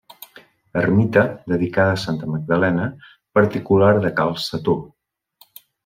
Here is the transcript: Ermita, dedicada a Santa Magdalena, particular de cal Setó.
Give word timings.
Ermita, 0.79 1.43
dedicada 1.45 1.91
a 1.91 1.95
Santa 2.05 2.31
Magdalena, 2.37 2.87
particular 3.39 3.93
de 4.07 4.15
cal 4.23 4.35
Setó. 4.47 4.77